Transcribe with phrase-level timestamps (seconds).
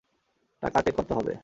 [0.63, 1.33] টাকাতে কত হবে?